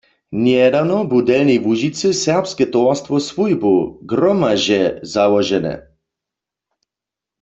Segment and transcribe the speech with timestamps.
[0.43, 3.79] Njedawno bu w Delnjej Łužicy Serbske towarstwo swójbow
[4.11, 5.73] "Gromaźe" załožene.